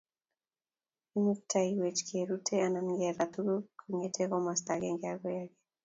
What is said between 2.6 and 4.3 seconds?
anan kelaa tuguuk kong'ete